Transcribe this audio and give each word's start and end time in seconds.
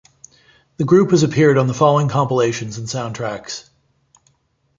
The 0.77 0.83
group 0.83 1.11
has 1.11 1.21
appeared 1.21 1.59
on 1.59 1.67
the 1.67 1.75
following 1.75 2.07
compilations 2.09 2.79
and 2.79 2.87
soundtracks. 2.87 3.69